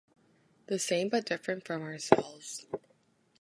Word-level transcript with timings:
The 0.65 0.79
same 0.79 1.09
but 1.09 1.27
different 1.27 1.63
from 1.63 1.83
ourselves. 1.83 2.65